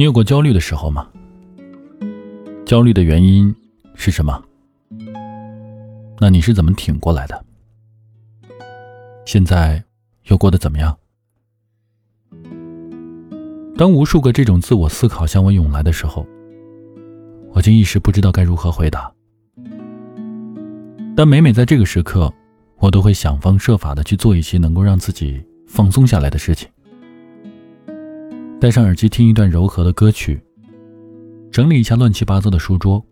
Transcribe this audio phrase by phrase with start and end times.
[0.00, 1.06] 你有过焦虑的时候吗？
[2.64, 3.54] 焦虑的原因
[3.94, 4.42] 是什么？
[6.18, 7.44] 那你是怎么挺过来的？
[9.26, 9.84] 现在
[10.28, 10.96] 又过得怎么样？
[13.76, 16.26] 当无数个这种自我思考向我涌来的时候，
[17.52, 19.12] 我竟一时不知道该如何回答。
[21.14, 22.32] 但每每在这个时刻，
[22.78, 26.66] 我都会想方设法的去做一些能够让自己放松下来的事情。
[28.60, 30.38] 戴上耳机听一段柔和的歌曲，
[31.50, 33.02] 整理一下乱七八糟的书桌，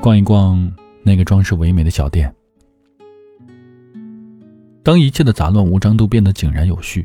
[0.00, 2.32] 逛一逛那个装饰唯美的小店。
[4.84, 7.04] 当一切的杂乱无章都变得井然有序，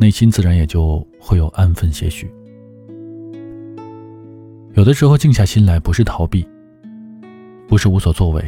[0.00, 2.28] 内心自然也就会有安分些许。
[4.74, 6.44] 有的时候静下心来，不是逃避，
[7.68, 8.42] 不是无所作为，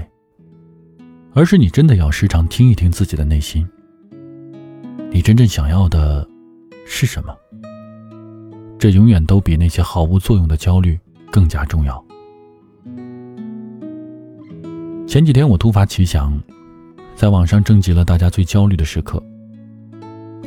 [1.35, 3.65] 而是你真的要时常听一听自己的内心，
[5.13, 6.29] 你真正想要的。
[6.93, 7.35] 是什么？
[8.77, 10.99] 这永远都比那些毫无作用的焦虑
[11.31, 12.05] 更加重要。
[15.07, 16.37] 前几天我突发奇想，
[17.15, 19.23] 在网上征集了大家最焦虑的时刻。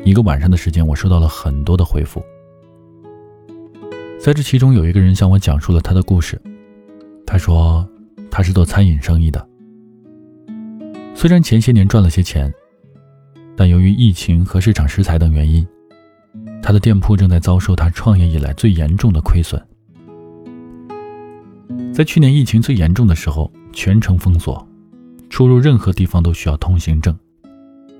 [0.03, 2.21] 一个晚上的时间，我收到了很多的回复。
[4.19, 6.39] 在这其中，有一个人向我讲述了他的故事。
[7.25, 7.87] 他说，
[8.29, 9.47] 他是做餐饮生意的，
[11.15, 12.53] 虽然前些年赚了些钱，
[13.55, 15.65] 但由于疫情和市场食材等原因。
[16.63, 19.61] 他的店铺正在遭受他创业以来最严重的亏损。
[21.93, 24.65] 在去年疫情最严重的时候，全城封锁，
[25.29, 27.13] 出入任何地方都需要通行证，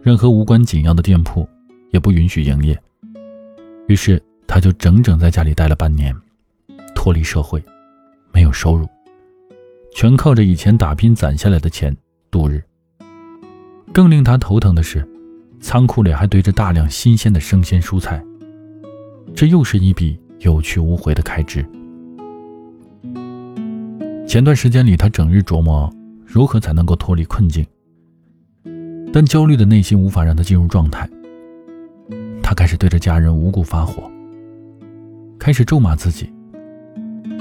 [0.02, 1.47] 任何无关紧要的店铺
[1.92, 2.81] 也不允许营业。
[3.89, 6.16] 于是，他就整整在家里待了半年，
[6.95, 7.61] 脱离社会，
[8.31, 8.88] 没有收入，
[9.94, 11.95] 全靠着以前打拼攒下来的钱
[12.31, 12.64] 度日。
[13.92, 15.08] 更令他头疼的是，
[15.59, 18.23] 仓库里还堆着大量新鲜的生鲜蔬菜。
[19.36, 21.66] 这又是一笔有去无回的开支。
[24.26, 25.92] 前段时间里，他整日琢磨
[26.26, 27.66] 如何才能够脱离困境，
[29.12, 31.08] 但焦虑的内心无法让他进入状态。
[32.42, 34.10] 他开始对着家人无故发火，
[35.38, 36.32] 开始咒骂自己，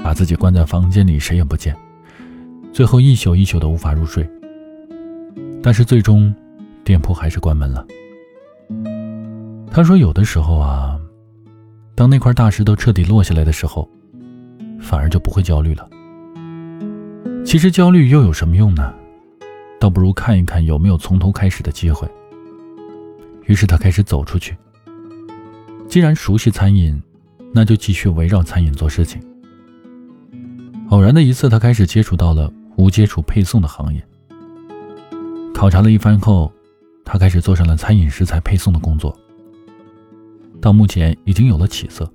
[0.03, 1.75] 把自己关在房间里，谁也不见，
[2.71, 4.27] 最后一宿一宿的无法入睡。
[5.61, 6.33] 但是最终，
[6.83, 7.85] 店铺还是关门了。
[9.71, 10.99] 他说：“有的时候啊。”
[11.95, 13.87] 当那块大石头彻底落下来的时候，
[14.81, 15.87] 反而就不会焦虑了。
[17.45, 18.93] 其实焦虑又有什么用呢？
[19.79, 22.07] 倒不如看一看有没有从头开始的机会。
[23.45, 24.55] 于是他开始走出去。
[25.87, 26.99] 既然熟悉餐饮，
[27.53, 29.21] 那就继续围绕餐饮做事情。
[30.89, 34.03] 偶然的一次，他开始接触到了无接触配送的行业。
[35.53, 36.51] 考察了一番后，
[37.05, 39.15] 他开始做上了餐饮食材配送的工作。
[40.63, 42.09] 到目前已经有了起色，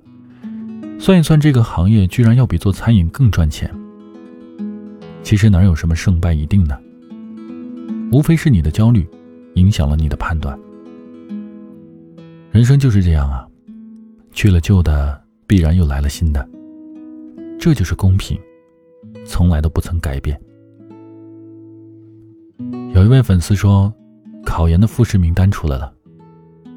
[0.99, 3.71] 算一算，这个行业居然要比做餐饮更赚钱。
[5.21, 6.75] 其实哪有什么胜败一定呢？
[8.11, 9.07] 无非是你的焦虑
[9.53, 10.59] 影响了你的判断。
[12.49, 13.47] 人生就是这样啊，
[14.31, 16.49] 去了旧的，必然又来了新的，
[17.59, 18.35] 这就是公平，
[19.27, 20.41] 从来都不曾改变。
[22.95, 23.93] 有一位粉丝说，
[24.43, 25.93] 考研的复试名单出来了，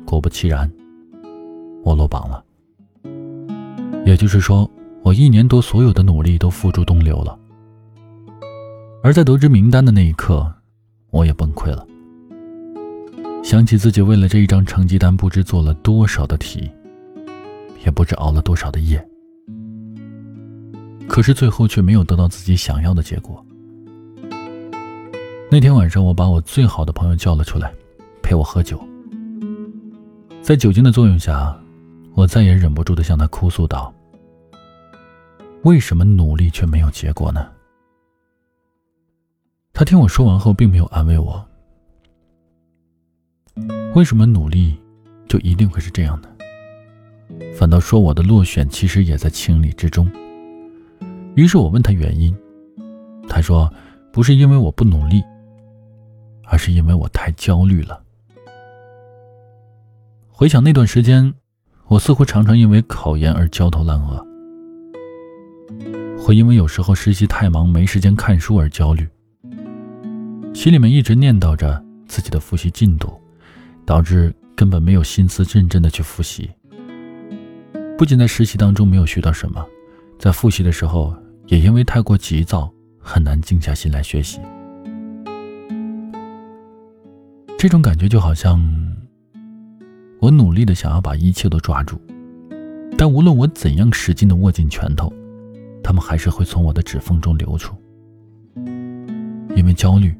[0.04, 0.70] 果不其然。
[1.84, 2.44] 我落榜了，
[4.06, 4.70] 也就是说，
[5.02, 7.36] 我一年多所有的努力都付诸东流了。
[9.02, 10.52] 而在得知名单的那一刻，
[11.10, 11.84] 我也崩溃了。
[13.42, 16.70] 想起自己为了这一张成绩单，不知做了多少的题，
[17.84, 19.04] 也不知熬了多少的夜，
[21.08, 23.44] 可是最后却没有得到自己想要的结果。
[25.50, 27.74] 那天晚上，我把我最好的朋友叫了出来，
[28.22, 28.80] 陪我喝酒。
[30.40, 31.58] 在酒精的作用下。
[32.14, 33.92] 我再也忍不住的向他哭诉道
[35.64, 37.50] ：“为什么努力却没有结果呢？”
[39.72, 41.42] 他听我说完后，并没有安慰我。
[43.94, 44.78] 为什么努力
[45.26, 46.28] 就一定会是这样的？
[47.54, 50.10] 反倒说我的落选其实也在情理之中。
[51.34, 52.36] 于是我问他原因，
[53.26, 53.72] 他说
[54.12, 55.22] ：“不是因为我不努力，
[56.44, 58.02] 而是因为我太焦虑了。”
[60.28, 61.34] 回想那段时间。
[61.92, 64.26] 我似乎常常因为考研而焦头烂额，
[66.18, 69.06] 会因为有时候实习太忙没时间看书而焦虑，
[70.54, 73.12] 心里面一直念叨着自己的复习进度，
[73.84, 76.50] 导致根本没有心思认真的去复习。
[77.98, 79.62] 不仅在实习当中没有学到什么，
[80.18, 81.14] 在复习的时候
[81.48, 84.40] 也因为太过急躁，很难静下心来学习。
[87.58, 88.81] 这种感觉就好像。
[90.22, 92.00] 我努力的想要把一切都抓住，
[92.96, 95.12] 但无论我怎样使劲的握紧拳头，
[95.82, 97.74] 它们还是会从我的指缝中流出。
[99.56, 100.14] 因为焦虑，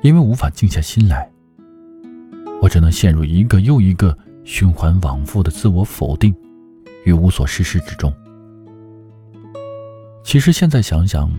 [0.00, 1.30] 因为无法静下心来，
[2.62, 6.34] 我只能陷入一个又一个循环往复的自我否定
[7.04, 8.10] 与无所事事之中。
[10.24, 11.30] 其实现在想想，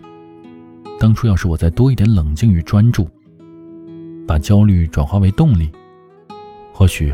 [0.99, 3.09] 当初要是我再多一点冷静与专注，
[4.27, 5.71] 把焦虑转化为动力，
[6.81, 7.13] 或许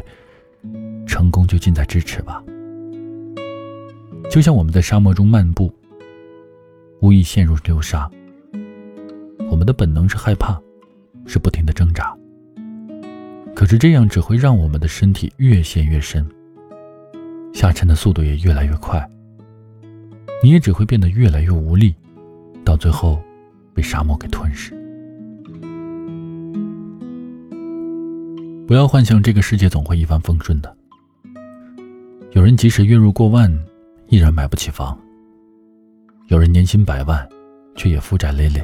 [1.06, 2.42] 成功就近在咫尺吧。
[4.31, 5.69] 就像我们在沙漠中漫步，
[7.02, 8.10] 无意陷入流沙，
[9.52, 10.58] 我们的本能是害怕，
[11.25, 12.18] 是不停的挣扎。
[13.54, 16.25] 可是这样只会让我们的身体越陷越深，
[17.54, 19.06] 下沉的速度也越来越快。
[20.42, 21.94] 你也只会变得越来越无力，
[22.64, 23.22] 到最后
[23.74, 24.76] 被沙漠给吞噬。
[28.68, 30.75] 不要幻想这个世界总会一帆风顺的。
[32.31, 33.50] 有人即使月入过万，
[34.10, 34.94] 依然买不起房；
[36.28, 37.25] 有人年薪百万，
[37.78, 38.60] 却也负债累累；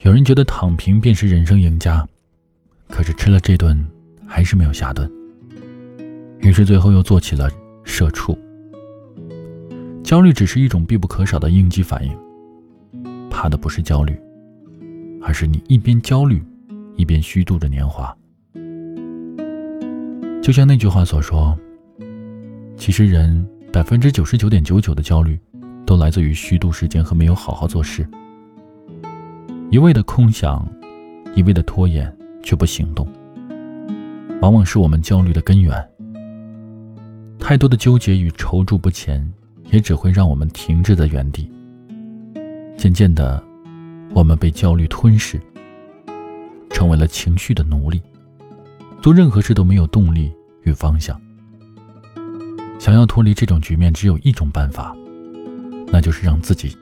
[0.00, 2.08] 有人觉得躺平便是人生赢家，
[2.88, 3.86] 可是吃了这顿
[4.26, 5.06] 还是没有下顿，
[6.38, 7.50] 于是最后又做起了
[7.84, 8.36] 社畜。
[10.02, 14.18] 焦虑只是一种必不可少的应激反应，怕的不是焦虑，
[15.20, 16.42] 而是你一边焦虑，
[16.96, 18.16] 一边虚度着年华。
[20.48, 21.54] 就像那句话所说，
[22.74, 25.38] 其实人百分之九十九点九九的焦虑，
[25.84, 28.08] 都来自于虚度时间和没有好好做事，
[29.70, 30.66] 一味的空想，
[31.34, 32.10] 一味的拖延
[32.42, 33.06] 却不行动，
[34.40, 35.86] 往往是我们焦虑的根源。
[37.38, 39.30] 太多的纠结与踌躇不前。
[39.70, 41.46] 也只会让我们停滞在原地。
[42.74, 43.44] 渐渐的，
[44.14, 45.38] 我们被焦虑吞噬，
[46.70, 48.00] 成为了情绪的奴隶，
[49.02, 50.32] 做任何事都没有动力
[50.68, 51.20] 与方向。
[52.78, 54.94] 想要脱离这种局面，只有一种办法，
[55.88, 56.76] 那就是让自己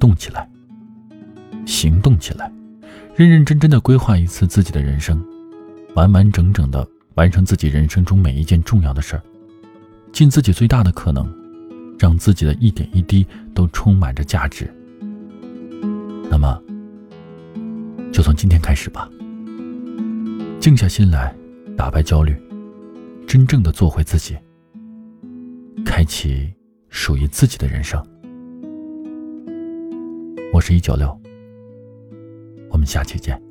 [0.00, 0.48] 动起来，
[1.66, 2.50] 行动起来，
[3.14, 5.22] 认认真真的规划一次自己的人生，
[5.94, 9.22] 完完整整的完成自己人生中每一件重要的事儿，
[10.12, 11.44] 尽自己最大的可能。
[11.96, 14.68] 让自己的一点一滴都充满着价值。
[16.28, 16.60] 那么，
[18.12, 19.08] 就从今天开始吧。
[20.60, 21.34] 静下心来，
[21.76, 22.36] 打败焦虑，
[23.26, 24.36] 真正的做回自己，
[25.84, 26.52] 开启
[26.88, 28.00] 属于自己的人生。
[30.52, 31.18] 我是一九六，
[32.70, 33.43] 我们下期见。